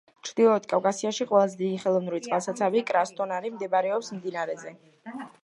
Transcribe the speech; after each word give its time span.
ჩრდილოეთ 0.27 0.63
კავკასიაში 0.69 1.27
ყველაზე 1.31 1.59
დიდი 1.59 1.77
ხელოვნური 1.83 2.21
წყალსაცავი 2.29 2.83
კრასნოდარი 2.89 3.53
მდებარეობს 3.59 4.13
მდინარეზე. 4.19 4.77